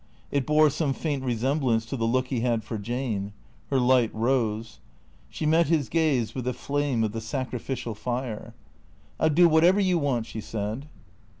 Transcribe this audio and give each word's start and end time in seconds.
It 0.31 0.47
bore 0.47 0.71
some 0.71 0.93
faint 0.93 1.23
resemblance 1.23 1.85
to 1.85 1.95
the 1.95 2.07
look 2.07 2.29
he 2.29 2.39
had 2.39 2.63
for 2.63 2.79
Jane. 2.79 3.33
Her 3.69 3.77
light 3.79 4.09
rose. 4.15 4.79
She 5.29 5.45
met 5.45 5.67
his 5.67 5.89
gaze 5.89 6.33
with 6.33 6.47
a 6.47 6.53
flame 6.53 7.03
of 7.03 7.11
the 7.11 7.21
sacrificial 7.21 7.93
fire." 7.93 8.55
I 9.19 9.25
'11 9.25 9.35
do 9.35 9.47
whatever 9.49 9.79
you 9.79 9.99
want," 9.99 10.25
she 10.25 10.41
said. 10.41 10.87